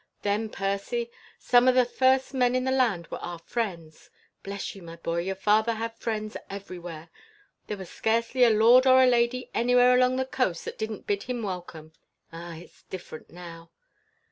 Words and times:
Then, 0.23 0.49
Percy, 0.49 1.11
some 1.37 1.67
o' 1.67 1.71
the 1.71 1.85
first 1.85 2.33
men 2.33 2.55
in 2.55 2.63
the 2.63 2.71
land 2.71 3.05
were 3.11 3.19
our 3.19 3.37
friends. 3.37 4.09
Bless 4.41 4.73
ye, 4.73 4.81
boy, 4.81 5.19
your 5.19 5.35
father 5.35 5.73
had 5.73 5.93
friends 5.95 6.35
everywhere. 6.49 7.09
There 7.67 7.77
was 7.77 7.91
scarcely 7.91 8.43
a 8.43 8.49
lord 8.49 8.87
or 8.87 9.03
a 9.03 9.05
lady 9.05 9.51
anywhere 9.53 9.93
along 9.93 10.15
the 10.15 10.25
coast 10.25 10.65
that 10.65 10.79
didn't 10.79 11.05
bid 11.05 11.21
him 11.29 11.43
welcome. 11.43 11.93
Ah! 12.33 12.55
it's 12.55 12.81
different 12.81 13.29
now." 13.29 13.69